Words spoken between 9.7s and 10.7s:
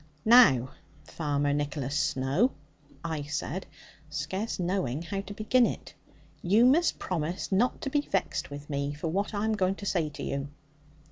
to say to you.'